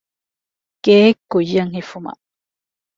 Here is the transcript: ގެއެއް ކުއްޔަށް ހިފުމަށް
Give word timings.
ގެއެއް 0.83 1.23
ކުއްޔަށް 1.31 1.71
ހިފުމަށް 1.75 2.21